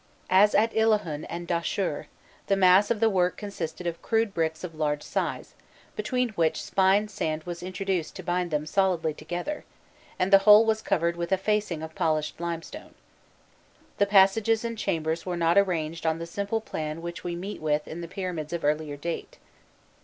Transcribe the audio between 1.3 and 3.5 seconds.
Dahshur, the mass of the work